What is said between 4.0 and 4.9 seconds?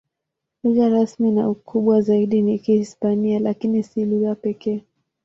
lugha pekee.